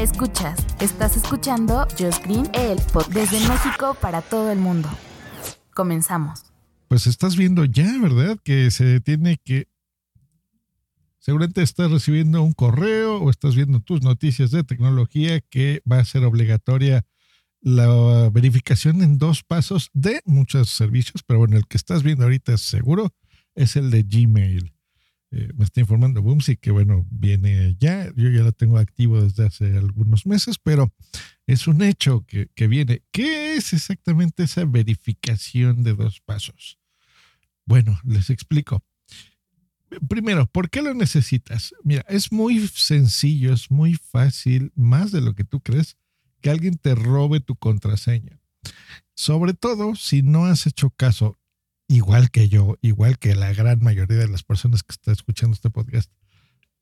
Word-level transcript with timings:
Escuchas, 0.00 0.58
estás 0.80 1.18
escuchando 1.18 1.86
Just 1.98 2.24
Green, 2.24 2.50
el 2.54 2.78
podcast 2.90 3.12
desde 3.12 3.38
México 3.46 3.94
para 4.00 4.22
todo 4.22 4.50
el 4.50 4.58
mundo. 4.58 4.88
Comenzamos. 5.74 6.44
Pues 6.88 7.06
estás 7.06 7.36
viendo 7.36 7.66
ya, 7.66 7.98
¿verdad? 8.00 8.38
Que 8.42 8.70
se 8.70 9.02
tiene 9.02 9.36
que... 9.44 9.68
Seguramente 11.18 11.60
estás 11.60 11.90
recibiendo 11.90 12.42
un 12.42 12.54
correo 12.54 13.18
o 13.18 13.28
estás 13.28 13.54
viendo 13.54 13.80
tus 13.80 14.00
noticias 14.00 14.50
de 14.50 14.64
tecnología 14.64 15.42
que 15.42 15.82
va 15.82 15.98
a 15.98 16.04
ser 16.06 16.24
obligatoria 16.24 17.04
la 17.60 18.30
verificación 18.32 19.02
en 19.02 19.18
dos 19.18 19.42
pasos 19.42 19.90
de 19.92 20.22
muchos 20.24 20.70
servicios, 20.70 21.22
pero 21.26 21.40
bueno, 21.40 21.58
el 21.58 21.66
que 21.66 21.76
estás 21.76 22.02
viendo 22.02 22.24
ahorita 22.24 22.56
seguro 22.56 23.12
es 23.54 23.76
el 23.76 23.90
de 23.90 24.04
Gmail. 24.04 24.72
Eh, 25.32 25.52
me 25.54 25.64
está 25.64 25.80
informando 25.80 26.22
Boomsy 26.22 26.56
que 26.56 26.72
bueno, 26.72 27.06
viene 27.08 27.76
ya, 27.78 28.12
yo 28.16 28.30
ya 28.30 28.42
lo 28.42 28.50
tengo 28.50 28.78
activo 28.78 29.22
desde 29.22 29.46
hace 29.46 29.76
algunos 29.76 30.26
meses, 30.26 30.58
pero 30.58 30.92
es 31.46 31.68
un 31.68 31.82
hecho 31.82 32.24
que, 32.26 32.48
que 32.54 32.66
viene. 32.66 33.02
¿Qué 33.12 33.54
es 33.54 33.72
exactamente 33.72 34.42
esa 34.42 34.64
verificación 34.64 35.84
de 35.84 35.94
dos 35.94 36.20
pasos? 36.20 36.78
Bueno, 37.64 38.00
les 38.04 38.30
explico. 38.30 38.82
Primero, 40.08 40.46
¿por 40.46 40.70
qué 40.70 40.82
lo 40.82 40.94
necesitas? 40.94 41.74
Mira, 41.82 42.04
es 42.08 42.30
muy 42.30 42.68
sencillo, 42.68 43.52
es 43.52 43.70
muy 43.70 43.94
fácil, 43.94 44.72
más 44.76 45.10
de 45.10 45.20
lo 45.20 45.34
que 45.34 45.44
tú 45.44 45.60
crees, 45.60 45.96
que 46.40 46.50
alguien 46.50 46.76
te 46.76 46.94
robe 46.94 47.40
tu 47.40 47.56
contraseña. 47.56 48.40
Sobre 49.14 49.52
todo 49.52 49.96
si 49.96 50.22
no 50.22 50.46
has 50.46 50.66
hecho 50.66 50.90
caso, 50.90 51.38
igual 51.90 52.30
que 52.30 52.48
yo, 52.48 52.78
igual 52.82 53.18
que 53.18 53.34
la 53.34 53.52
gran 53.52 53.80
mayoría 53.80 54.16
de 54.16 54.28
las 54.28 54.44
personas 54.44 54.84
que 54.84 54.92
están 54.92 55.12
escuchando 55.12 55.54
este 55.54 55.70
podcast, 55.70 56.08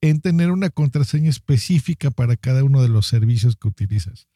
en 0.02 0.20
tener 0.20 0.50
una 0.50 0.68
contraseña 0.68 1.30
específica 1.30 2.10
para 2.10 2.36
cada 2.36 2.62
uno 2.62 2.82
de 2.82 2.88
los 2.88 3.06
servicios 3.06 3.56
que 3.56 3.68
utilizas. 3.68 4.28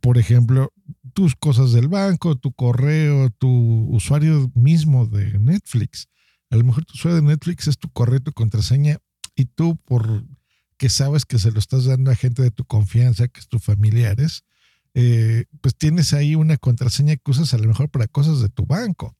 Por 0.00 0.18
ejemplo, 0.18 0.72
tus 1.12 1.34
cosas 1.34 1.72
del 1.72 1.88
banco, 1.88 2.36
tu 2.36 2.52
correo, 2.52 3.30
tu 3.30 3.88
usuario 3.90 4.52
mismo 4.54 5.06
de 5.06 5.36
Netflix. 5.40 6.08
A 6.50 6.56
lo 6.56 6.64
mejor 6.64 6.84
tu 6.84 6.94
usuario 6.94 7.20
de 7.20 7.26
Netflix 7.26 7.66
es 7.66 7.76
tu 7.76 7.90
correo, 7.90 8.20
tu 8.20 8.32
contraseña, 8.32 8.98
y 9.34 9.46
tú, 9.46 9.76
por 9.84 10.24
que 10.76 10.88
sabes 10.90 11.24
que 11.24 11.40
se 11.40 11.50
lo 11.50 11.58
estás 11.58 11.86
dando 11.86 12.12
a 12.12 12.14
gente 12.14 12.42
de 12.42 12.52
tu 12.52 12.64
confianza, 12.64 13.26
que 13.26 13.40
es 13.40 13.48
tus 13.48 13.62
familiares, 13.62 14.44
eh, 14.94 15.46
pues 15.60 15.76
tienes 15.76 16.12
ahí 16.12 16.36
una 16.36 16.56
contraseña 16.56 17.16
que 17.16 17.30
usas 17.30 17.52
a 17.52 17.58
lo 17.58 17.66
mejor 17.66 17.88
para 17.88 18.06
cosas 18.06 18.40
de 18.40 18.48
tu 18.48 18.64
banco. 18.64 19.16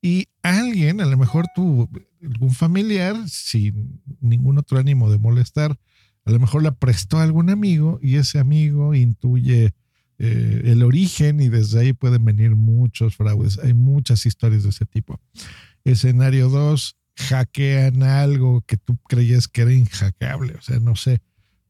Y 0.00 0.28
alguien, 0.42 1.00
a 1.00 1.06
lo 1.06 1.16
mejor 1.16 1.46
tu, 1.54 1.88
algún 2.22 2.52
familiar, 2.52 3.16
sin 3.28 4.00
ningún 4.20 4.58
otro 4.58 4.78
ánimo 4.78 5.10
de 5.10 5.18
molestar, 5.18 5.78
a 6.24 6.30
lo 6.30 6.38
mejor 6.38 6.62
la 6.62 6.74
prestó 6.74 7.18
a 7.18 7.22
algún 7.22 7.50
amigo 7.50 7.98
y 8.02 8.16
ese 8.16 8.38
amigo 8.38 8.94
intuye 8.94 9.74
eh, 10.18 10.62
el 10.64 10.82
origen 10.82 11.40
y 11.40 11.48
desde 11.48 11.80
ahí 11.80 11.92
pueden 11.92 12.24
venir 12.24 12.54
muchos 12.54 13.16
fraudes. 13.16 13.58
Hay 13.58 13.74
muchas 13.74 14.26
historias 14.26 14.64
de 14.64 14.70
ese 14.70 14.84
tipo. 14.84 15.20
Escenario 15.84 16.48
2, 16.48 16.96
hackean 17.16 18.02
algo 18.02 18.62
que 18.62 18.76
tú 18.76 18.98
creías 19.08 19.48
que 19.48 19.62
era 19.62 19.72
inhackeable, 19.72 20.54
o 20.54 20.62
sea, 20.62 20.78
no 20.80 20.96
sé, 20.96 21.20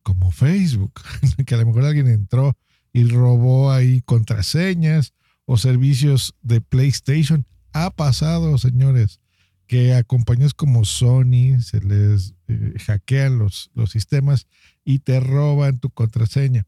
como 0.03 0.31
Facebook, 0.31 1.01
que 1.47 1.55
a 1.55 1.59
lo 1.59 1.67
mejor 1.67 1.85
alguien 1.85 2.09
entró 2.09 2.57
y 2.93 3.05
robó 3.05 3.71
ahí 3.71 4.03
contraseñas 4.03 5.15
o 5.45 5.57
servicios 5.57 6.35
de 6.43 6.61
PlayStation. 6.61 7.47
Ha 7.73 7.91
pasado, 7.91 8.57
señores, 8.59 9.21
que 9.67 9.95
a 9.95 10.03
compañías 10.03 10.55
como 10.55 10.85
Sony 10.85 11.61
se 11.61 11.81
les 11.81 12.35
eh, 12.49 12.75
hackean 12.87 13.39
los, 13.39 13.71
los 13.75 13.91
sistemas 13.91 14.47
y 14.85 15.01
te 15.01 15.21
roban 15.21 15.79
tu 15.79 15.91
contraseña. 15.91 16.67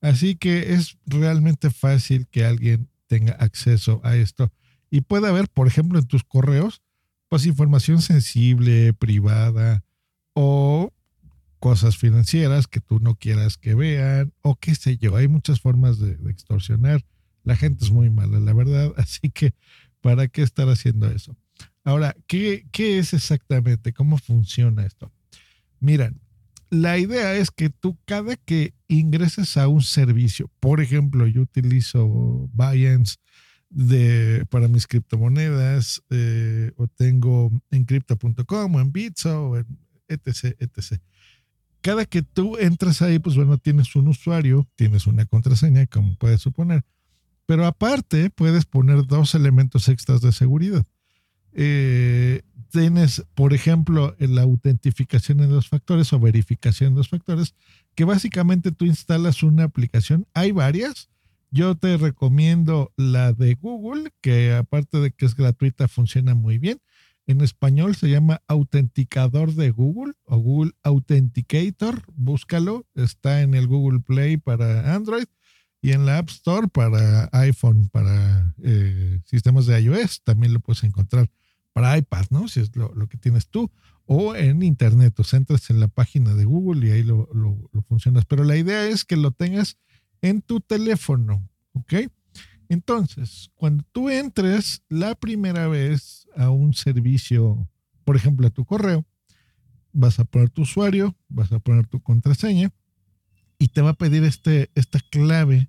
Así 0.00 0.34
que 0.34 0.74
es 0.74 0.98
realmente 1.06 1.70
fácil 1.70 2.26
que 2.28 2.44
alguien 2.44 2.88
tenga 3.06 3.32
acceso 3.34 4.00
a 4.02 4.16
esto 4.16 4.52
y 4.90 5.02
pueda 5.02 5.28
haber, 5.28 5.48
por 5.48 5.68
ejemplo, 5.68 5.98
en 5.98 6.06
tus 6.06 6.24
correos, 6.24 6.82
pues 7.28 7.46
información 7.46 8.02
sensible, 8.02 8.92
privada 8.92 9.84
o 10.34 10.92
cosas 11.60 11.96
financieras 11.96 12.66
que 12.66 12.80
tú 12.80 12.98
no 12.98 13.14
quieras 13.14 13.56
que 13.56 13.74
vean 13.74 14.32
o 14.42 14.56
qué 14.56 14.74
sé 14.74 14.96
yo. 14.96 15.14
Hay 15.14 15.28
muchas 15.28 15.60
formas 15.60 15.98
de, 15.98 16.16
de 16.16 16.30
extorsionar. 16.30 17.04
La 17.44 17.54
gente 17.54 17.84
es 17.84 17.90
muy 17.90 18.10
mala, 18.10 18.40
la 18.40 18.52
verdad. 18.52 18.92
Así 18.96 19.30
que, 19.30 19.54
¿para 20.00 20.28
qué 20.28 20.42
estar 20.42 20.68
haciendo 20.68 21.10
eso? 21.10 21.36
Ahora, 21.84 22.14
¿qué, 22.26 22.64
es 22.76 23.14
exactamente? 23.14 23.92
¿Cómo 23.92 24.18
funciona 24.18 24.84
esto? 24.84 25.10
Miren, 25.80 26.20
la 26.68 26.98
idea 26.98 27.34
es 27.34 27.50
que 27.50 27.70
tú 27.70 27.98
cada 28.04 28.36
que 28.36 28.74
ingreses 28.86 29.56
a 29.56 29.66
un 29.68 29.82
servicio, 29.82 30.50
por 30.60 30.80
ejemplo, 30.80 31.26
yo 31.26 31.42
utilizo 31.42 32.50
Binance 32.52 33.16
de, 33.70 34.44
para 34.50 34.68
mis 34.68 34.86
criptomonedas, 34.86 36.02
eh, 36.10 36.72
o 36.76 36.86
tengo 36.86 37.50
en 37.70 37.84
crypto.com 37.84 38.74
o 38.74 38.80
en 38.80 38.92
Bitso 38.92 39.56
etc, 40.08 40.56
etc. 40.58 41.00
Cada 41.80 42.04
que 42.04 42.22
tú 42.22 42.58
entras 42.58 43.00
ahí, 43.00 43.18
pues 43.18 43.36
bueno, 43.36 43.56
tienes 43.56 43.96
un 43.96 44.08
usuario, 44.08 44.68
tienes 44.76 45.06
una 45.06 45.24
contraseña, 45.24 45.86
como 45.86 46.16
puedes 46.16 46.42
suponer, 46.42 46.84
pero 47.50 47.66
aparte 47.66 48.30
puedes 48.30 48.64
poner 48.64 49.08
dos 49.08 49.34
elementos 49.34 49.88
extras 49.88 50.20
de 50.20 50.30
seguridad. 50.30 50.86
Eh, 51.52 52.42
tienes, 52.70 53.24
por 53.34 53.54
ejemplo, 53.54 54.14
la 54.20 54.42
autentificación 54.42 55.40
en 55.40 55.50
dos 55.50 55.68
factores 55.68 56.12
o 56.12 56.20
verificación 56.20 56.90
en 56.90 56.94
dos 56.94 57.08
factores, 57.08 57.56
que 57.96 58.04
básicamente 58.04 58.70
tú 58.70 58.84
instalas 58.84 59.42
una 59.42 59.64
aplicación. 59.64 60.28
Hay 60.32 60.52
varias. 60.52 61.10
Yo 61.50 61.74
te 61.74 61.96
recomiendo 61.96 62.92
la 62.96 63.32
de 63.32 63.54
Google, 63.54 64.12
que 64.20 64.54
aparte 64.54 64.98
de 64.98 65.10
que 65.10 65.26
es 65.26 65.34
gratuita, 65.34 65.88
funciona 65.88 66.36
muy 66.36 66.58
bien. 66.58 66.78
En 67.26 67.40
español 67.40 67.96
se 67.96 68.10
llama 68.10 68.42
Autenticador 68.46 69.54
de 69.54 69.72
Google 69.72 70.12
o 70.22 70.38
Google 70.38 70.70
Authenticator. 70.84 72.04
Búscalo. 72.14 72.86
Está 72.94 73.42
en 73.42 73.54
el 73.54 73.66
Google 73.66 73.98
Play 73.98 74.36
para 74.36 74.94
Android 74.94 75.24
y 75.82 75.92
en 75.92 76.06
la 76.06 76.18
App 76.18 76.28
Store 76.28 76.68
para 76.68 77.28
iPhone, 77.32 77.88
para 77.88 78.54
eh, 78.62 79.20
sistemas 79.24 79.66
de 79.66 79.80
iOS. 79.80 80.22
También 80.22 80.52
lo 80.52 80.60
puedes 80.60 80.84
encontrar 80.84 81.30
para 81.72 81.96
iPad, 81.96 82.26
¿no? 82.30 82.48
Si 82.48 82.60
es 82.60 82.74
lo, 82.76 82.92
que 83.08 83.16
tienes 83.16 83.48
tú. 83.48 83.70
O 84.04 84.34
en 84.34 84.62
Internet, 84.62 85.18
o 85.18 85.24
sea, 85.24 85.38
entras 85.38 85.70
en 85.70 85.80
la 85.80 85.88
página 85.88 86.34
de 86.34 86.44
Google 86.44 86.86
y 86.86 86.90
ahí 86.90 87.02
lo, 87.02 87.28
lo, 87.32 87.70
lo, 87.72 87.82
funcionas. 87.82 88.26
Pero 88.26 88.44
la 88.44 88.56
idea 88.56 88.86
es 88.86 89.04
que 89.04 89.16
lo 89.16 89.30
tengas 89.30 89.78
en 90.20 90.42
tu 90.42 90.60
teléfono, 90.60 91.48
¿ok? 91.72 91.94
Entonces, 92.68 93.50
cuando 93.54 93.84
tú 93.92 94.10
entres 94.10 94.82
la 94.88 95.14
primera 95.14 95.66
vez 95.68 96.28
a 96.36 96.50
un 96.50 96.74
servicio, 96.74 97.68
por 98.04 98.16
ejemplo, 98.16 98.46
a 98.46 98.50
tu 98.50 98.64
correo, 98.64 99.04
vas 99.92 100.18
a 100.20 100.24
poner 100.24 100.50
tu 100.50 100.62
usuario, 100.62 101.16
vas 101.28 101.50
a 101.52 101.58
poner 101.58 101.86
tu 101.86 102.00
contraseña 102.00 102.70
y 103.58 103.68
te 103.68 103.82
va 103.82 103.90
a 103.90 103.94
pedir 103.94 104.24
este, 104.24 104.70
esta 104.74 105.00
clave 105.00 105.68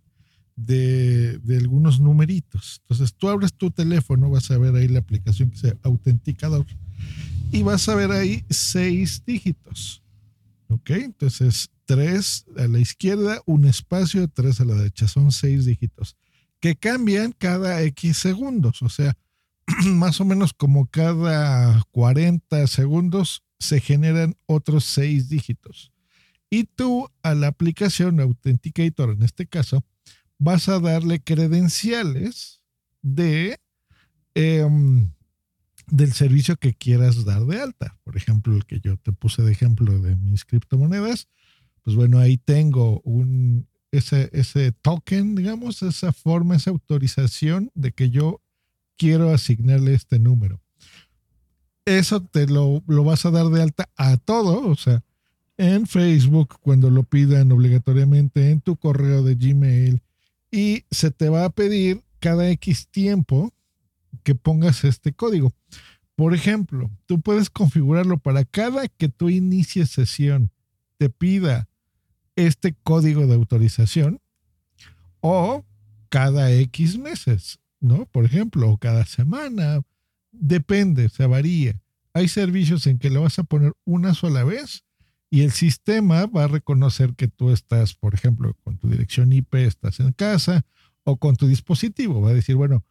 de, 0.66 1.40
algunos 1.60 2.00
numeritos. 2.00 2.82
Entonces 2.84 3.14
tú 3.16 3.30
abres 3.30 3.54
tu 3.54 3.72
teléfono, 3.72 4.30
vas 4.30 4.50
a 4.52 4.58
ver 4.58 4.76
ahí 4.76 4.88
la 4.88 5.00
aplicación 5.00 5.50
que 5.50 5.58
se 5.58 5.78
autenticador 5.84 6.66
y 7.52 7.64
vas 7.64 7.88
a 7.90 7.96
ver 7.96 8.12
ahí 8.12 8.44
seis 8.50 9.24
dígitos. 9.26 10.02
¿Ok? 10.70 10.92
Entonces 10.92 11.70
tres 11.86 12.46
a 12.58 12.68
la 12.68 12.80
izquierda, 12.80 13.42
un 13.46 13.66
espacio, 13.66 14.28
tres 14.28 14.62
a 14.62 14.66
la 14.66 14.76
derecha. 14.76 15.08
Son 15.08 15.32
seis 15.32 15.66
dígitos 15.66 16.16
que 16.62 16.76
cambian 16.76 17.34
cada 17.38 17.82
X 17.82 18.18
segundos. 18.18 18.82
O 18.82 18.90
sea, 18.90 19.18
más 19.86 20.22
o 20.22 20.26
menos 20.26 20.54
como 20.54 20.86
cada 20.86 21.84
40 21.92 22.68
segundos 22.68 23.44
se 23.60 23.80
generan 23.82 24.36
otros 24.46 24.86
seis 24.86 25.28
dígitos. 25.28 25.92
Y 26.50 26.66
tú 26.66 27.10
a 27.24 27.34
la 27.34 27.48
aplicación 27.48 28.20
Authenticator, 28.20 29.12
en 29.12 29.24
este 29.24 29.48
caso, 29.48 29.84
vas 30.42 30.68
a 30.70 30.80
darle 30.80 31.22
credenciales 31.22 32.62
de 33.04 33.60
eh, 34.34 34.68
del 35.88 36.14
servicio 36.14 36.56
que 36.56 36.74
quieras 36.74 37.26
dar 37.26 37.46
de 37.46 37.62
alta. 37.62 38.00
Por 38.04 38.18
ejemplo, 38.18 38.56
el 38.56 38.66
que 38.66 38.80
yo 38.80 38.98
te 38.98 39.12
puse 39.12 39.44
de 39.44 39.52
ejemplo 39.52 40.00
de 40.00 40.16
mis 40.16 40.44
criptomonedas, 40.44 41.28
pues 41.84 41.96
bueno, 41.96 42.18
ahí 42.18 42.38
tengo 42.38 43.02
un, 43.02 43.68
ese, 43.92 44.30
ese 44.34 44.72
token, 44.72 45.36
digamos, 45.36 45.84
esa 45.84 46.12
forma, 46.12 46.56
esa 46.56 46.72
autorización 46.72 47.70
de 47.76 47.92
que 47.92 48.10
yo 48.10 48.42
quiero 48.98 49.32
asignarle 49.32 49.94
este 49.94 50.18
número. 50.18 50.60
Eso 51.86 52.22
te 52.24 52.48
lo, 52.48 52.84
lo 52.88 53.04
vas 53.04 53.26
a 53.26 53.32
dar 53.32 53.48
de 53.48 53.62
alta 53.62 53.90
a 53.96 54.18
todo, 54.18 54.68
o 54.68 54.76
sea, 54.76 55.04
en 55.58 55.86
Facebook 55.86 56.56
cuando 56.62 56.90
lo 56.90 57.04
pidan 57.04 57.52
obligatoriamente, 57.52 58.50
en 58.50 58.62
tu 58.62 58.78
correo 58.78 59.24
de 59.24 59.36
Gmail, 59.36 60.02
y 60.52 60.86
se 60.92 61.12
te 61.12 61.30
va 61.30 61.46
a 61.46 61.50
pedir 61.50 62.04
cada 62.20 62.50
X 62.50 62.88
tiempo 62.90 63.54
que 64.24 64.36
pongas 64.36 64.84
este 64.84 65.14
código. 65.14 65.54
Por 66.16 66.36
ejemplo, 66.36 66.92
tú 67.06 67.22
puedes 67.22 67.50
configurarlo 67.50 68.18
para 68.18 68.46
cada 68.46 68.88
que 68.88 69.10
tú 69.10 69.30
inicies 69.30 69.90
sesión, 69.90 70.52
te 70.98 71.10
pida 71.10 71.70
este 72.36 72.76
código 72.84 73.26
de 73.26 73.36
autorización 73.36 74.20
o 75.22 75.66
cada 76.10 76.52
X 76.52 76.98
meses, 76.98 77.60
¿no? 77.80 78.06
Por 78.06 78.26
ejemplo, 78.26 78.70
o 78.70 78.78
cada 78.78 79.06
semana, 79.06 79.82
depende, 80.32 81.10
se 81.10 81.26
varía. 81.26 81.82
Hay 82.14 82.28
servicios 82.28 82.86
en 82.88 83.00
que 83.00 83.10
lo 83.10 83.22
vas 83.22 83.40
a 83.40 83.44
poner 83.44 83.74
una 83.86 84.14
sola 84.14 84.44
vez 84.44 84.84
y 85.34 85.44
el 85.44 85.52
sistema 85.52 86.26
va 86.26 86.44
a 86.44 86.48
reconocer 86.48 87.16
que 87.16 87.30
tú 87.30 87.52
estás, 87.52 87.96
por 87.96 88.14
ejemplo, 88.14 88.54
con 88.66 88.78
tu 88.78 88.90
dirección 88.90 89.32
IP, 89.32 89.56
estás 89.56 90.02
en 90.02 90.12
casa 90.12 90.66
o 91.06 91.18
con 91.18 91.38
tu 91.38 91.48
dispositivo. 91.48 92.20
Va 92.20 92.32
a 92.32 92.34
decir, 92.34 92.58
bueno, 92.58 92.84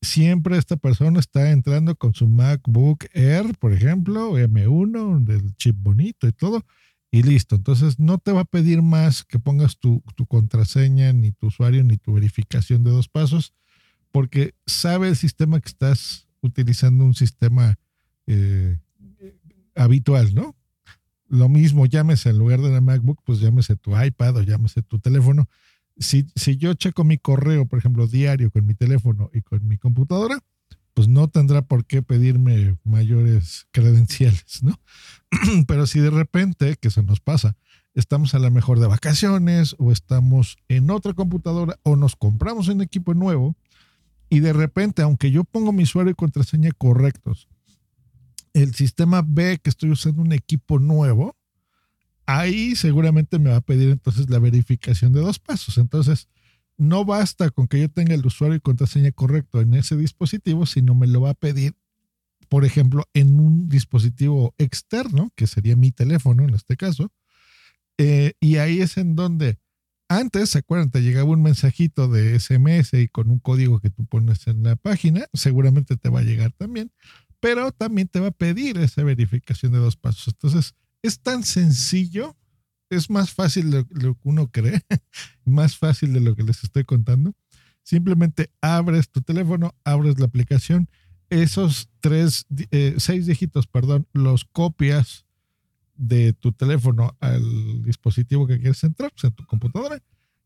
siempre 0.00 0.56
esta 0.56 0.78
persona 0.78 1.20
está 1.20 1.50
entrando 1.50 1.94
con 1.94 2.14
su 2.14 2.26
MacBook 2.26 3.04
Air, 3.12 3.58
por 3.58 3.74
ejemplo, 3.74 4.38
M1, 4.38 5.22
del 5.22 5.54
chip 5.56 5.76
bonito 5.78 6.26
y 6.26 6.32
todo, 6.32 6.64
y 7.10 7.24
listo. 7.24 7.56
Entonces 7.56 7.98
no 7.98 8.16
te 8.16 8.32
va 8.32 8.40
a 8.40 8.46
pedir 8.46 8.80
más 8.80 9.22
que 9.22 9.38
pongas 9.38 9.76
tu, 9.76 10.02
contraseña, 10.26 11.12
ni 11.12 11.32
tu 11.32 11.48
usuario, 11.48 11.84
ni 11.84 11.98
tu 11.98 12.14
verificación 12.14 12.84
de 12.84 12.90
dos 12.90 13.08
pasos, 13.08 13.52
porque 14.10 14.54
sabe 14.64 15.08
el 15.08 15.16
sistema 15.16 15.60
que 15.60 15.68
estás 15.68 16.26
utilizando 16.40 17.04
un 17.04 17.14
sistema 17.14 17.78
eh, 18.26 18.78
habitual, 19.74 20.34
¿no? 20.34 20.56
Lo 21.32 21.48
mismo, 21.48 21.86
llámese 21.86 22.28
en 22.28 22.36
lugar 22.36 22.60
de 22.60 22.70
la 22.70 22.82
MacBook, 22.82 23.22
pues 23.24 23.40
llámese 23.40 23.74
tu 23.74 23.98
iPad 23.98 24.36
o 24.36 24.42
llámese 24.42 24.82
tu 24.82 24.98
teléfono. 24.98 25.48
Si, 25.96 26.26
si 26.36 26.58
yo 26.58 26.74
checo 26.74 27.04
mi 27.04 27.16
correo, 27.16 27.64
por 27.64 27.78
ejemplo, 27.78 28.06
diario 28.06 28.50
con 28.50 28.66
mi 28.66 28.74
teléfono 28.74 29.30
y 29.32 29.40
con 29.40 29.66
mi 29.66 29.78
computadora, 29.78 30.40
pues 30.92 31.08
no 31.08 31.28
tendrá 31.28 31.62
por 31.62 31.86
qué 31.86 32.02
pedirme 32.02 32.76
mayores 32.84 33.66
credenciales, 33.70 34.62
¿no? 34.62 34.78
Pero 35.66 35.86
si 35.86 36.00
de 36.00 36.10
repente, 36.10 36.76
que 36.76 36.90
se 36.90 37.02
nos 37.02 37.20
pasa, 37.20 37.56
estamos 37.94 38.34
a 38.34 38.38
la 38.38 38.50
mejor 38.50 38.78
de 38.78 38.88
vacaciones 38.88 39.74
o 39.78 39.90
estamos 39.90 40.58
en 40.68 40.90
otra 40.90 41.14
computadora 41.14 41.78
o 41.82 41.96
nos 41.96 42.14
compramos 42.14 42.68
un 42.68 42.82
equipo 42.82 43.14
nuevo 43.14 43.56
y 44.28 44.40
de 44.40 44.52
repente, 44.52 45.00
aunque 45.00 45.30
yo 45.30 45.44
pongo 45.44 45.72
mi 45.72 45.84
usuario 45.84 46.10
y 46.10 46.14
contraseña 46.14 46.72
correctos, 46.72 47.48
el 48.52 48.74
sistema 48.74 49.24
ve 49.26 49.58
que 49.62 49.70
estoy 49.70 49.90
usando 49.90 50.22
un 50.22 50.32
equipo 50.32 50.78
nuevo, 50.78 51.36
ahí 52.26 52.76
seguramente 52.76 53.38
me 53.38 53.50
va 53.50 53.56
a 53.56 53.60
pedir 53.60 53.90
entonces 53.90 54.28
la 54.30 54.38
verificación 54.38 55.12
de 55.12 55.20
dos 55.20 55.38
pasos. 55.38 55.78
Entonces, 55.78 56.28
no 56.76 57.04
basta 57.04 57.50
con 57.50 57.68
que 57.68 57.80
yo 57.80 57.88
tenga 57.88 58.14
el 58.14 58.26
usuario 58.26 58.56
y 58.56 58.60
contraseña 58.60 59.12
correcto 59.12 59.60
en 59.60 59.74
ese 59.74 59.96
dispositivo, 59.96 60.66
sino 60.66 60.94
me 60.94 61.06
lo 61.06 61.20
va 61.20 61.30
a 61.30 61.34
pedir, 61.34 61.74
por 62.48 62.64
ejemplo, 62.64 63.08
en 63.14 63.38
un 63.38 63.68
dispositivo 63.68 64.54
externo, 64.58 65.30
que 65.36 65.46
sería 65.46 65.76
mi 65.76 65.92
teléfono 65.92 66.44
en 66.44 66.54
este 66.54 66.76
caso. 66.76 67.12
Eh, 67.98 68.32
y 68.40 68.56
ahí 68.56 68.80
es 68.80 68.96
en 68.96 69.14
donde 69.14 69.58
antes, 70.08 70.50
¿se 70.50 70.58
acuerdan? 70.58 70.90
Te 70.90 71.02
llegaba 71.02 71.30
un 71.30 71.42
mensajito 71.42 72.08
de 72.08 72.38
SMS 72.38 72.92
y 72.94 73.08
con 73.08 73.30
un 73.30 73.38
código 73.38 73.80
que 73.80 73.88
tú 73.88 74.04
pones 74.04 74.46
en 74.46 74.62
la 74.62 74.76
página, 74.76 75.24
seguramente 75.32 75.96
te 75.96 76.10
va 76.10 76.20
a 76.20 76.24
llegar 76.24 76.52
también, 76.52 76.92
pero 77.42 77.72
también 77.72 78.06
te 78.06 78.20
va 78.20 78.28
a 78.28 78.30
pedir 78.30 78.78
esa 78.78 79.02
verificación 79.02 79.72
de 79.72 79.78
dos 79.78 79.96
pasos. 79.96 80.28
Entonces, 80.28 80.76
es 81.02 81.18
tan 81.18 81.42
sencillo 81.42 82.36
es 82.88 83.10
más 83.10 83.32
fácil 83.32 83.70
de 83.70 83.86
lo 83.90 84.14
que 84.14 84.20
uno 84.28 84.50
cree, 84.50 84.80
más 85.44 85.76
fácil 85.76 86.12
de 86.12 86.20
lo 86.20 86.36
que 86.36 86.44
les 86.44 86.62
estoy 86.62 86.84
contando. 86.84 87.32
Simplemente 87.82 88.50
abres 88.60 89.08
tu 89.08 89.22
teléfono, 89.22 89.74
abres 89.82 90.20
la 90.20 90.26
aplicación, 90.26 90.88
esos 91.30 91.88
tres, 92.00 92.46
eh, 92.70 92.94
seis 92.98 93.26
dígitos, 93.26 93.66
perdón, 93.66 94.06
los 94.12 94.44
copias 94.44 95.24
de 95.96 96.32
tu 96.34 96.52
teléfono 96.52 97.16
al 97.18 97.82
dispositivo 97.82 98.46
que 98.46 98.60
quieres 98.60 98.84
entrar, 98.84 99.10
pues 99.10 99.24
en 99.24 99.32
tu 99.32 99.44
computadora, 99.46 100.00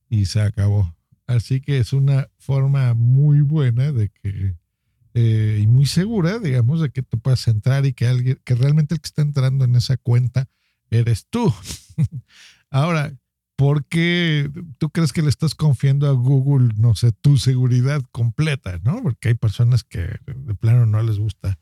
y 0.09 0.25
se 0.27 0.41
acabó. 0.41 0.95
Así 1.27 1.61
que 1.61 1.79
es 1.79 1.93
una 1.93 2.31
forma 2.39 2.95
muy 2.95 3.41
buena 3.41 3.93
de 3.93 4.09
que, 4.09 4.55
eh, 5.19 5.61
y 5.63 5.67
muy 5.67 5.87
segura, 5.87 6.39
digamos, 6.39 6.81
de 6.81 6.91
que 6.91 7.03
tú 7.03 7.19
puedas 7.19 7.49
entrar 7.49 7.87
y 7.87 7.95
que 7.95 8.07
alguien, 8.07 8.39
que 8.45 8.55
realmente 8.55 8.95
el 8.95 9.01
que 9.01 9.07
está 9.07 9.23
entrando 9.23 9.65
en 9.65 9.75
esa 9.75 9.97
cuenta 9.97 10.49
eres 10.91 11.27
tú. 11.31 11.53
Ahora, 12.71 13.17
¿por 13.57 13.87
qué 13.87 14.51
tú 14.77 14.91
crees 14.91 15.15
que 15.15 15.23
le 15.23 15.31
estás 15.31 15.55
confiando 15.55 16.07
a 16.07 16.13
Google, 16.13 16.75
no 16.77 16.95
sé, 16.95 17.13
tu 17.13 17.39
seguridad 17.39 18.03
completa, 18.13 18.79
¿no? 18.85 19.03
Porque 19.03 19.29
hay 19.29 19.35
personas 19.35 19.85
que 19.85 20.01
de 20.27 20.55
plano 20.55 20.85
no 20.85 21.03
les 21.03 21.19
gusta 21.19 21.59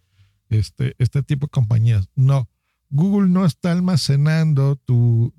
este, 0.48 0.96
este 0.98 1.22
tipo 1.22 1.46
de 1.46 1.50
compañías. 1.50 2.08
No, 2.16 2.48
Google 2.90 3.28
no 3.28 3.44
está 3.44 3.72
almacenando 3.72 4.76
tu, 4.76 5.32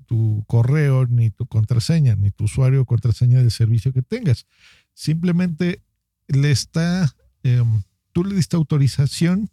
correo, 0.46 1.06
ni 1.06 1.30
tu 1.30 1.46
contraseña, 1.46 2.16
ni 2.16 2.30
tu 2.30 2.44
usuario 2.44 2.82
o 2.82 2.86
contraseña 2.86 3.42
de 3.42 3.50
servicio 3.50 3.92
que 3.92 4.02
tengas. 4.02 4.46
Simplemente 4.94 5.82
le 6.28 6.50
está, 6.50 7.14
em, 7.42 7.82
tú 8.16 8.24
le 8.24 8.34
diste 8.34 8.56
autorización 8.56 9.50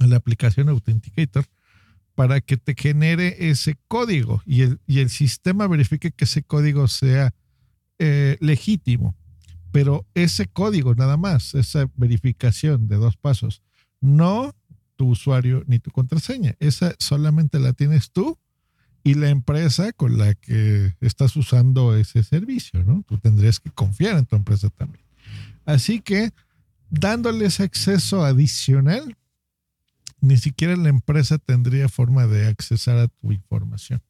a 0.00 0.06
la 0.06 0.16
aplicación 0.16 0.70
Authenticator 0.70 1.44
para 2.14 2.40
que 2.40 2.56
te 2.56 2.74
genere 2.74 3.50
ese 3.50 3.76
código 3.88 4.40
y 4.46 4.62
el, 4.62 4.80
y 4.86 5.00
el 5.00 5.10
sistema 5.10 5.66
verifique 5.66 6.10
que 6.10 6.24
ese 6.24 6.42
código 6.42 6.88
sea 6.88 7.34
eh, 7.98 8.38
legítimo. 8.40 9.14
Pero 9.70 10.06
ese 10.14 10.46
código 10.46 10.94
nada 10.94 11.18
más, 11.18 11.54
esa 11.54 11.90
verificación 11.94 12.88
de 12.88 12.96
dos 12.96 13.18
pasos, 13.18 13.60
no 14.00 14.54
tu 14.96 15.10
usuario 15.10 15.62
ni 15.66 15.78
tu 15.78 15.90
contraseña. 15.90 16.54
Esa 16.60 16.94
solamente 16.98 17.58
la 17.58 17.74
tienes 17.74 18.12
tú 18.12 18.38
y 19.02 19.12
la 19.12 19.28
empresa 19.28 19.92
con 19.92 20.16
la 20.16 20.32
que 20.32 20.94
estás 21.02 21.36
usando 21.36 21.94
ese 21.94 22.24
servicio, 22.24 22.82
¿no? 22.82 23.04
Tú 23.06 23.18
tendrías 23.18 23.60
que 23.60 23.68
confiar 23.68 24.16
en 24.16 24.24
tu 24.24 24.36
empresa 24.36 24.70
también. 24.70 25.04
Así 25.66 26.00
que 26.00 26.32
dándoles 26.98 27.60
acceso 27.60 28.24
adicional, 28.24 29.16
ni 30.20 30.36
siquiera 30.36 30.76
la 30.76 30.88
empresa 30.88 31.38
tendría 31.38 31.88
forma 31.88 32.26
de 32.26 32.46
accesar 32.46 32.98
a 32.98 33.08
tu 33.08 33.32
información. 33.32 34.02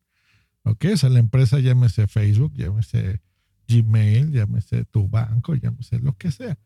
¿Ok? 0.62 0.86
O 0.94 0.96
sea, 0.96 1.10
la 1.10 1.18
empresa 1.18 1.58
llámese 1.58 2.06
Facebook, 2.06 2.54
llámese 2.54 3.20
Gmail, 3.68 4.32
llámese 4.32 4.84
tu 4.84 5.08
banco, 5.08 5.54
llámese 5.54 5.98
lo 5.98 6.16
que 6.16 6.30
sea. 6.30 6.58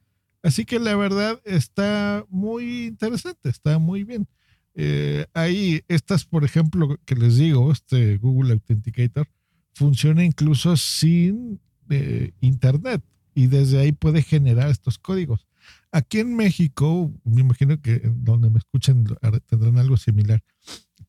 Así 0.43 0.65
que 0.65 0.79
la 0.79 0.95
verdad 0.97 1.41
está 1.45 2.25
muy 2.29 2.87
interesante, 2.87 3.49
está 3.49 3.79
muy 3.79 4.05
bien. 4.05 4.29
Eh, 4.75 5.27
ahí 5.35 5.83
estas, 5.89 6.25
por 6.25 6.45
ejemplo, 6.45 6.97
que 7.05 7.17
les 7.17 7.37
digo, 7.37 7.73
este 7.73 8.19
Google 8.19 8.53
Authenticator 8.53 9.29
funciona 9.73 10.25
incluso 10.25 10.77
sin 10.77 11.61
eh, 11.91 12.33
Internet 12.41 13.03
y 13.35 13.49
desde 13.49 13.79
ahí 13.79 13.93
puede 13.93 14.23
generar 14.23 14.71
estos 14.71 14.99
códigos. 14.99 15.48
Aquí 15.91 16.21
en 16.21 16.37
México, 16.37 17.13
me 17.25 17.41
imagino 17.41 17.81
que 17.81 18.01
donde 18.15 18.51
me 18.51 18.59
escuchen 18.59 19.05
tendrán 19.47 19.79
algo 19.79 19.97
similar. 19.97 20.43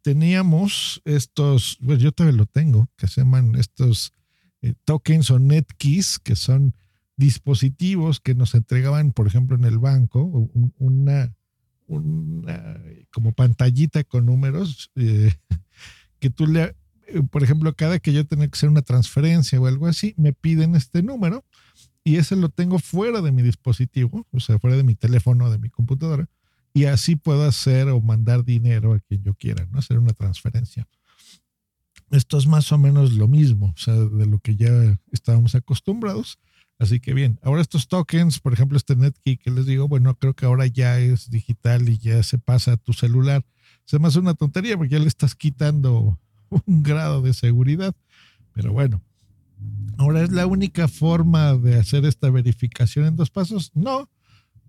Teníamos 0.02 1.02
estos, 1.04 1.78
pues 1.86 2.00
yo 2.00 2.12
todavía 2.12 2.38
lo 2.38 2.46
tengo, 2.46 2.88
que 2.96 3.08
se 3.08 3.22
llaman 3.22 3.56
estos 3.56 4.14
eh, 4.62 4.74
tokens 4.86 5.32
o 5.32 5.40
netkeys, 5.40 6.20
que 6.20 6.36
son 6.36 6.74
dispositivos 7.18 8.22
que 8.22 8.36
nos 8.36 8.56
entregaban, 8.56 9.12
por 9.12 9.28
ejemplo, 9.28 9.58
en 9.58 9.66
el 9.66 9.78
banco, 9.78 10.24
una, 10.78 11.36
una 11.88 12.82
como 13.12 13.34
pantallita 13.34 14.06
con 14.06 14.26
números, 14.26 14.92
eh, 14.96 15.34
que 16.20 16.30
tú 16.30 16.48
le, 16.48 16.76
eh, 17.08 17.22
por 17.30 17.44
ejemplo, 17.44 17.74
cada 17.76 18.00
que 18.00 18.14
yo 18.14 18.26
tenía 18.26 18.48
que 18.48 18.56
hacer 18.56 18.70
una 18.70 18.82
transferencia 18.82 19.60
o 19.60 19.68
algo 19.68 19.88
así, 19.88 20.14
me 20.18 20.32
piden 20.32 20.76
este 20.76 21.04
número 21.04 21.44
y 22.04 22.18
ese 22.18 22.36
lo 22.36 22.50
tengo 22.50 22.80
fuera 22.80 23.22
de 23.22 23.32
mi 23.32 23.42
dispositivo, 23.42 24.28
o 24.32 24.40
sea, 24.40 24.60
fuera 24.60 24.78
de 24.78 24.84
mi 24.84 24.96
teléfono, 24.96 25.50
de 25.50 25.58
mi 25.58 25.70
computadora, 25.70 26.28
y 26.74 26.86
así 26.86 27.16
puedo 27.16 27.44
hacer 27.46 27.90
o 27.90 28.02
mandar 28.02 28.44
dinero 28.44 28.94
a 28.94 29.00
quien 29.00 29.24
yo 29.24 29.34
quiera, 29.34 29.66
¿no? 29.72 29.80
Hacer 29.80 30.00
una 30.00 30.14
transferencia. 30.14 30.88
Esto 32.12 32.38
es 32.38 32.48
más 32.48 32.72
o 32.72 32.78
menos 32.78 33.14
lo 33.14 33.28
mismo, 33.28 33.74
o 33.76 33.78
sea, 33.78 33.96
de 33.96 34.26
lo 34.26 34.40
que 34.40 34.56
ya 34.56 35.00
estábamos 35.12 35.56
acostumbrados. 35.56 36.40
Así 36.80 37.00
que 37.02 37.14
bien, 37.14 37.40
ahora 37.44 37.62
estos 37.62 37.88
tokens, 37.88 38.40
por 38.40 38.54
ejemplo, 38.54 38.78
este 38.78 38.96
NetKey 38.96 39.38
que 39.38 39.52
les 39.52 39.66
digo, 39.66 39.88
bueno, 39.88 40.16
creo 40.16 40.34
que 40.34 40.46
ahora 40.46 40.66
ya 40.66 40.98
es 41.00 41.30
digital 41.30 41.90
y 41.90 41.98
ya 41.98 42.24
se 42.24 42.40
pasa 42.40 42.74
a 42.74 42.78
tu 42.78 42.94
celular. 42.94 43.46
Se 43.84 44.00
me 44.00 44.08
hace 44.08 44.20
una 44.20 44.34
tontería 44.34 44.78
porque 44.78 44.94
ya 44.94 45.00
le 45.00 45.08
estás 45.08 45.36
quitando 45.36 46.18
un 46.50 46.84
grado 46.84 47.22
de 47.22 47.34
seguridad 47.34 47.94
Pero 48.54 48.72
bueno, 48.72 49.02
ahora 49.98 50.22
es 50.22 50.32
la 50.32 50.48
única 50.48 50.88
forma 50.88 51.56
de 51.56 51.78
hacer 51.78 52.06
esta 52.06 52.30
verificación 52.30 53.06
en 53.06 53.16
dos 53.16 53.30
pasos. 53.30 53.72
No, 53.76 54.10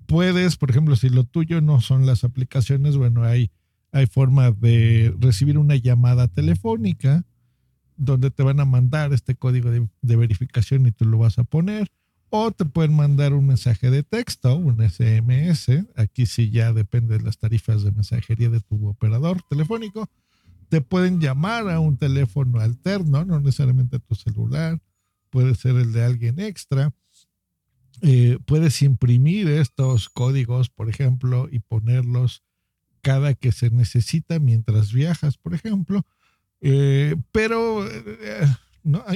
puedes, 0.07 0.57
por 0.57 0.71
ejemplo, 0.71 0.97
si 0.97 1.09
lo 1.09 1.25
tuyo 1.25 1.61
no 1.61 1.81
son 1.81 2.07
las 2.07 2.25
aplicaciones, 2.25 2.97
bueno, 2.97 3.25
hay, 3.25 3.51
hay 3.93 4.07
forma 4.07 4.51
de 4.51 5.15
recibir 5.19 5.59
una 5.59 5.77
llamada 5.77 6.29
telefónica 6.29 7.25
donde 7.97 8.31
te 8.31 8.43
van 8.43 8.61
a 8.61 8.65
mandar 8.65 9.13
este 9.13 9.35
código 9.35 9.71
de, 9.71 9.87
de 10.01 10.17
verificación 10.17 10.87
y 10.87 10.93
tú 10.93 11.05
lo 11.05 11.19
vas 11.19 11.39
a 11.39 11.45
poner 11.45 11.91
o 12.31 12.53
te 12.53 12.65
pueden 12.65 12.95
mandar 12.95 13.35
un 13.35 13.47
mensaje 13.47 13.91
de 13.91 14.03
texto, 14.03 14.57
un 14.57 14.81
SMS. 14.89 15.85
Aquí 15.97 16.27
sí 16.27 16.51
ya 16.51 16.73
depende 16.73 17.19
de 17.19 17.25
las 17.25 17.39
tarifas 17.39 17.83
de 17.83 17.91
mensajería 17.91 18.49
de 18.49 18.61
tu 18.61 18.89
operador 18.89 19.43
telefónico. 19.51 20.09
Te 20.71 20.81
pueden 20.81 21.21
llamar 21.21 21.69
a 21.69 21.81
un 21.81 21.97
teléfono 21.99 22.61
alterno, 22.61 23.25
no 23.25 23.41
necesariamente 23.41 23.97
a 23.97 23.99
tu 23.99 24.15
celular, 24.15 24.81
puede 25.29 25.57
ser 25.57 25.75
el 25.77 25.93
de 25.93 26.05
alguien 26.05 26.39
extra. 26.39 26.95
Eh, 28.03 28.39
puedes 28.47 28.81
imprimir 28.81 29.49
estos 29.49 30.09
códigos, 30.09 30.71
por 30.71 30.89
ejemplo, 30.89 31.49
y 31.51 31.59
ponerlos 31.59 32.45
cada 33.03 33.35
que 33.35 33.51
se 33.51 33.71
necesita 33.71 34.39
mientras 34.39 34.93
viajas, 34.93 35.37
por 35.37 35.55
ejemplo. 35.55 36.07
Eh, 36.61 37.17
pero 37.33 37.85
eh, 37.87 38.47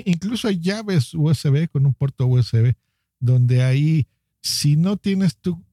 incluso 0.07 0.49
hay 0.49 0.59
llaves 0.59 1.15
USB 1.15 1.69
con 1.71 1.87
un 1.87 1.95
puerto 1.95 2.27
USB 2.27 2.75
donde 3.21 3.63
ahí, 3.63 4.09
si 4.41 4.75
no 4.75 4.97
tienes 4.97 5.37
tú 5.37 5.65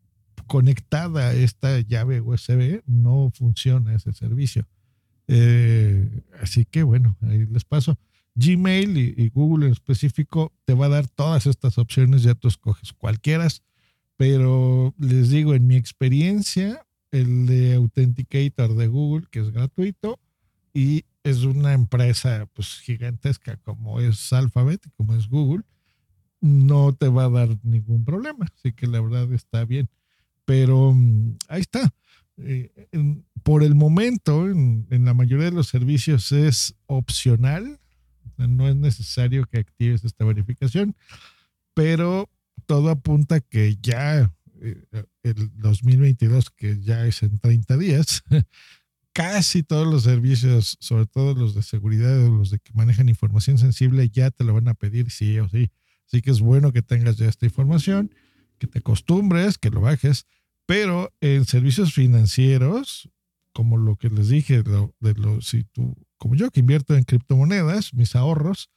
conectada 0.45 1.33
esta 1.33 1.79
llave 1.79 2.21
USB, 2.21 2.83
no 2.85 3.31
funciona 3.33 3.95
ese 3.95 4.13
servicio. 4.13 4.67
Eh, 5.33 6.09
así 6.41 6.65
que 6.65 6.83
bueno, 6.83 7.15
ahí 7.21 7.45
les 7.45 7.63
paso. 7.63 7.97
Gmail 8.35 8.97
y, 8.97 9.29
Google 9.29 9.67
en 9.67 9.71
específico 9.71 10.51
te 10.65 10.73
va 10.73 10.87
a 10.87 10.89
dar 10.89 11.07
todas 11.07 11.45
estas 11.47 11.77
opciones, 11.77 12.23
ya 12.23 12.35
tú 12.35 12.49
escoges 12.49 12.91
cualquiera, 12.91 13.47
pero 14.17 14.93
les 14.97 15.29
digo, 15.29 15.53
en 15.53 15.67
mi 15.67 15.77
experiencia, 15.77 16.85
el 17.11 17.45
de 17.45 17.75
Authenticator 17.75 18.75
de 18.75 18.87
Google, 18.87 19.27
que 19.31 19.39
es 19.39 19.51
gratuito, 19.51 20.19
y 20.73 21.05
es 21.23 21.43
una 21.43 21.73
empresa 21.73 22.47
pues 22.53 22.79
gigantesca 22.79 23.55
como 23.57 24.01
es 24.01 24.33
Alphabet, 24.33 24.81
como 24.97 25.15
es 25.15 25.29
Google, 25.29 25.63
no 26.41 26.93
te 26.93 27.07
va 27.07 27.25
a 27.25 27.29
dar 27.29 27.57
ningún 27.63 28.03
problema. 28.03 28.47
Así 28.57 28.73
que 28.73 28.87
la 28.87 28.99
verdad 28.99 29.31
está 29.33 29.63
bien. 29.63 29.89
Pero 30.45 30.93
mm, 30.93 31.37
ahí 31.49 31.61
está. 31.61 31.93
Eh, 32.43 32.71
por 33.43 33.63
el 33.63 33.75
momento, 33.75 34.49
en, 34.49 34.87
la 34.89 35.13
mayoría 35.13 35.45
de 35.45 35.51
los 35.51 35.67
servicios 35.67 36.31
es 36.31 36.75
opcional. 36.87 37.79
No 38.37 38.67
es 38.67 38.75
necesario 38.75 39.45
que 39.45 39.59
actives 39.59 40.03
esta 40.03 40.25
verificación, 40.25 40.95
pero 41.73 42.29
todo 42.65 42.89
apunta 42.89 43.39
que 43.39 43.77
ya 43.81 44.33
eh, 44.61 44.83
el 45.23 45.51
2022, 45.57 46.49
que 46.51 46.79
ya 46.81 47.05
es 47.05 47.21
en 47.23 47.37
30 47.37 47.77
días, 47.77 48.23
casi 49.13 49.63
todos 49.63 49.87
los 49.87 50.03
servicios, 50.03 50.77
sobre 50.79 51.05
todo 51.05 51.35
los 51.35 51.53
de 51.53 51.63
seguridad 51.63 52.25
o 52.25 52.29
los 52.29 52.51
de 52.51 52.59
que 52.59 52.73
manejan 52.73 53.09
información 53.09 53.57
sensible, 53.57 54.09
ya 54.09 54.31
te 54.31 54.43
lo 54.43 54.53
van 54.53 54.67
a 54.67 54.73
pedir 54.73 55.11
sí 55.11 55.37
o 55.39 55.49
sí. 55.49 55.71
Así 56.07 56.21
que 56.21 56.31
es 56.31 56.41
bueno 56.41 56.71
que 56.71 56.81
tengas 56.81 57.17
ya 57.17 57.27
esta 57.27 57.45
información, 57.45 58.13
que 58.57 58.67
te 58.67 58.79
acostumbres, 58.79 59.57
que 59.57 59.69
lo 59.69 59.81
bajes, 59.81 60.25
pero 60.71 61.13
en 61.19 61.43
servicios 61.43 61.93
financieros, 61.93 63.09
como 63.51 63.75
lo 63.75 63.97
que 63.97 64.09
les 64.09 64.29
dije, 64.29 64.63
de 64.63 65.13
lo, 65.15 65.41
si 65.41 65.65
tú, 65.65 65.97
como 66.17 66.35
yo 66.35 66.49
que 66.49 66.61
invierto 66.61 66.95
en 66.95 67.03
criptomonedas, 67.03 67.93
mis 67.93 68.15
ahorros, 68.15 68.69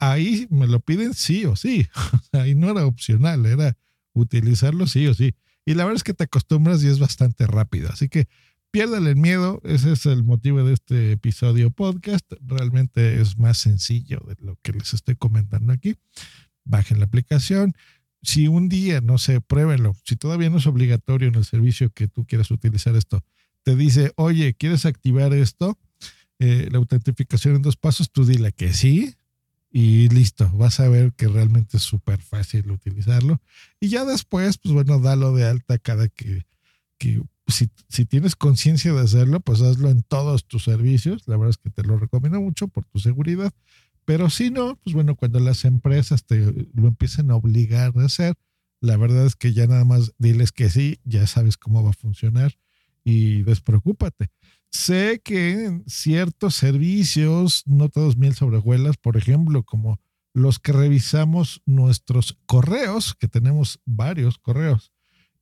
ahí 0.00 0.48
me 0.50 0.66
lo 0.66 0.80
piden 0.80 1.14
sí 1.14 1.44
o 1.44 1.54
sí. 1.54 1.86
ahí 2.32 2.56
no 2.56 2.70
era 2.70 2.86
opcional, 2.86 3.46
era 3.46 3.76
utilizarlo 4.14 4.88
sí 4.88 5.06
o 5.06 5.14
sí. 5.14 5.36
Y 5.64 5.74
la 5.74 5.84
verdad 5.84 5.98
es 5.98 6.02
que 6.02 6.12
te 6.12 6.24
acostumbras 6.24 6.82
y 6.82 6.88
es 6.88 6.98
bastante 6.98 7.46
rápido. 7.46 7.88
Así 7.88 8.08
que 8.08 8.26
piérdale 8.72 9.10
el 9.10 9.16
miedo. 9.16 9.60
Ese 9.62 9.92
es 9.92 10.06
el 10.06 10.24
motivo 10.24 10.64
de 10.64 10.72
este 10.72 11.12
episodio 11.12 11.70
podcast. 11.70 12.28
Realmente 12.40 13.20
es 13.20 13.38
más 13.38 13.58
sencillo 13.58 14.18
de 14.26 14.34
lo 14.44 14.58
que 14.60 14.72
les 14.72 14.92
estoy 14.92 15.14
comentando 15.14 15.72
aquí 15.72 15.94
bajen 16.68 16.98
la 17.00 17.06
aplicación. 17.06 17.74
Si 18.22 18.48
un 18.48 18.68
día, 18.68 19.00
no 19.00 19.18
sé, 19.18 19.40
pruébenlo. 19.40 19.94
Si 20.04 20.16
todavía 20.16 20.50
no 20.50 20.58
es 20.58 20.66
obligatorio 20.66 21.28
en 21.28 21.36
el 21.36 21.44
servicio 21.44 21.90
que 21.90 22.08
tú 22.08 22.26
quieras 22.26 22.50
utilizar 22.50 22.96
esto, 22.96 23.24
te 23.62 23.76
dice, 23.76 24.12
oye, 24.16 24.54
¿quieres 24.54 24.86
activar 24.86 25.32
esto? 25.32 25.78
Eh, 26.38 26.68
la 26.70 26.78
autentificación 26.78 27.56
en 27.56 27.62
dos 27.62 27.76
pasos, 27.76 28.10
tú 28.10 28.24
dile 28.24 28.52
que 28.52 28.72
sí 28.72 29.14
y 29.70 30.08
listo. 30.08 30.50
Vas 30.50 30.80
a 30.80 30.88
ver 30.88 31.12
que 31.12 31.28
realmente 31.28 31.76
es 31.76 31.82
súper 31.82 32.20
fácil 32.20 32.70
utilizarlo. 32.70 33.40
Y 33.80 33.88
ya 33.88 34.04
después, 34.04 34.58
pues 34.58 34.72
bueno, 34.72 34.98
dalo 35.00 35.34
de 35.34 35.44
alta 35.46 35.78
cada 35.78 36.08
que, 36.08 36.46
que 36.96 37.22
si, 37.46 37.70
si 37.88 38.04
tienes 38.04 38.36
conciencia 38.36 38.92
de 38.92 39.00
hacerlo, 39.00 39.40
pues 39.40 39.60
hazlo 39.60 39.90
en 39.90 40.02
todos 40.02 40.44
tus 40.44 40.64
servicios. 40.64 41.22
La 41.26 41.36
verdad 41.36 41.50
es 41.50 41.58
que 41.58 41.70
te 41.70 41.82
lo 41.82 41.98
recomiendo 41.98 42.40
mucho 42.40 42.68
por 42.68 42.84
tu 42.84 42.98
seguridad. 42.98 43.52
Pero 44.08 44.30
si 44.30 44.48
no, 44.48 44.76
pues 44.82 44.94
bueno, 44.94 45.16
cuando 45.16 45.38
las 45.38 45.66
empresas 45.66 46.24
te 46.24 46.38
lo 46.72 46.88
empiecen 46.88 47.30
a 47.30 47.36
obligar 47.36 47.92
a 47.94 48.06
hacer, 48.06 48.36
la 48.80 48.96
verdad 48.96 49.26
es 49.26 49.36
que 49.36 49.52
ya 49.52 49.66
nada 49.66 49.84
más 49.84 50.14
diles 50.16 50.50
que 50.50 50.70
sí, 50.70 50.98
ya 51.04 51.26
sabes 51.26 51.58
cómo 51.58 51.84
va 51.84 51.90
a 51.90 51.92
funcionar 51.92 52.54
y 53.04 53.42
despreocúpate. 53.42 54.30
Sé 54.70 55.20
que 55.22 55.66
en 55.66 55.84
ciertos 55.86 56.54
servicios, 56.54 57.64
no 57.66 57.90
todos 57.90 58.16
miel 58.16 58.34
sobre 58.34 58.62
por 59.02 59.18
ejemplo, 59.18 59.62
como 59.62 60.00
los 60.32 60.58
que 60.58 60.72
revisamos 60.72 61.60
nuestros 61.66 62.38
correos, 62.46 63.14
que 63.14 63.28
tenemos 63.28 63.78
varios 63.84 64.38
correos, 64.38 64.90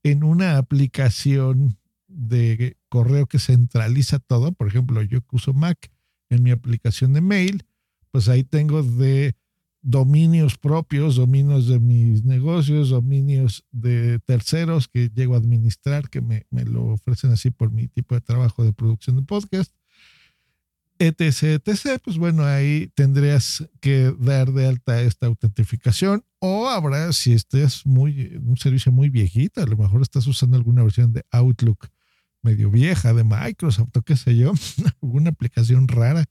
en 0.03 0.25
una 0.25 0.59
aplicación 0.59 1.79
de 2.09 2.77
correo 2.89 3.27
que 3.29 3.39
centraliza 3.39 4.19
todo, 4.19 4.51
por 4.51 4.67
ejemplo, 4.67 5.03
yo 5.03 5.21
que 5.21 5.37
uso 5.37 5.53
Mac 5.53 5.93
en 6.31 6.43
mi 6.43 6.51
aplicación 6.51 7.13
de 7.13 7.21
mail, 7.21 7.65
pues 8.17 8.31
ahí 8.31 8.45
tengo 8.45 8.83
de 8.83 9.37
dominios 9.83 10.57
propios, 10.57 11.17
dominios 11.17 11.69
de 11.69 11.79
mis 11.81 12.25
negocios, 12.25 12.89
dominios 12.89 13.63
de 13.73 14.21
terceros 14.21 14.89
que 14.89 15.11
llego 15.15 15.35
a 15.35 15.37
administrar, 15.37 16.09
que 16.09 16.23
me, 16.23 16.47
lo 16.65 16.87
ofrecen 16.87 17.31
así 17.33 17.51
por 17.51 17.71
mi 17.71 17.89
tipo 17.89 18.15
de 18.15 18.23
trabajo 18.23 18.65
de 18.65 18.73
producción 18.73 19.17
de 19.17 19.23
podcast, 19.23 19.71
etc, 20.99 21.61
etc. 21.63 22.01
Pues 22.03 22.17
bueno, 22.17 22.43
ahí 22.47 22.91
tendrías 22.95 23.69
que 23.83 24.15
dar 24.19 24.51
de 24.51 24.67
alta 24.67 25.03
esta 25.03 25.27
autentificación 25.27 26.25
o 26.39 26.69
habrá, 26.69 27.13
si 27.13 27.35
este 27.35 27.65
es 27.65 27.85
muy, 27.85 28.41
un 28.43 28.57
servicio 28.57 28.91
muy 28.93 29.11
viejito, 29.11 29.61
a 29.61 29.67
lo 29.67 29.77
mejor 29.77 30.01
estás 30.01 30.27
usando 30.27 30.57
alguna 30.57 30.83
versión 30.83 31.13
de 31.13 31.23
Outlook 31.33 31.91
medio 32.41 32.71
vieja 32.71 33.13
de 33.13 33.25
Microsoft 33.25 33.95
o 33.95 34.01
qué 34.01 34.17
sé 34.17 34.39
yo, 34.39 34.55
alguna 35.03 35.29
aplicación 35.29 35.87
rara 35.87 36.25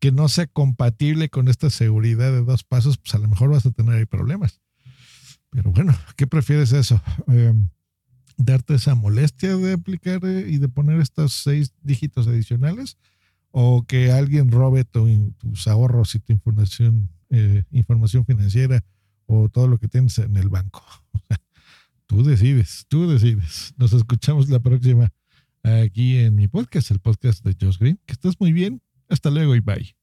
que 0.00 0.12
no 0.12 0.28
sea 0.28 0.46
compatible 0.46 1.28
con 1.28 1.48
esta 1.48 1.70
seguridad 1.70 2.32
de 2.32 2.44
dos 2.44 2.64
pasos, 2.64 2.98
pues 2.98 3.14
a 3.14 3.18
lo 3.18 3.28
mejor 3.28 3.50
vas 3.50 3.66
a 3.66 3.70
tener 3.70 3.94
ahí 3.94 4.06
problemas. 4.06 4.60
Pero 5.50 5.72
bueno, 5.72 5.94
¿qué 6.16 6.26
prefieres 6.26 6.72
eso? 6.72 7.00
Em, 7.26 7.70
¿Darte 8.36 8.74
esa 8.74 8.94
molestia 8.94 9.56
de 9.56 9.72
aplicar 9.72 10.20
eh, 10.24 10.46
y 10.48 10.58
de 10.58 10.68
poner 10.68 11.00
estos 11.00 11.32
seis 11.32 11.74
dígitos 11.82 12.28
adicionales? 12.28 12.96
¿O 13.50 13.82
que 13.82 14.12
alguien 14.12 14.52
robe 14.52 14.84
tus 14.84 15.66
ahorros 15.66 16.14
y 16.14 16.20
tu 16.20 16.32
información, 16.32 17.10
eh, 17.30 17.64
información 17.72 18.24
financiera 18.24 18.84
o 19.26 19.48
todo 19.48 19.66
lo 19.66 19.78
que 19.78 19.88
tienes 19.88 20.18
en 20.18 20.36
el 20.36 20.48
banco? 20.48 20.84
tú 22.06 22.22
decides, 22.22 22.84
tú 22.88 23.10
decides. 23.10 23.74
Nos 23.76 23.92
escuchamos 23.92 24.48
la 24.48 24.60
próxima 24.60 25.12
aquí 25.64 26.18
en 26.18 26.36
mi 26.36 26.46
podcast, 26.46 26.90
el 26.92 27.00
podcast 27.00 27.44
de 27.44 27.56
Josh 27.60 27.78
Green. 27.78 27.98
Que 28.06 28.12
estés 28.12 28.38
muy 28.38 28.52
bien 28.52 28.80
hasta 29.08 29.30
luego 29.30 29.54
y 29.54 29.60
bye. 29.60 29.97